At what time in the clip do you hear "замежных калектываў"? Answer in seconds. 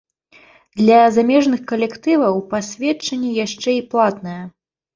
1.17-2.41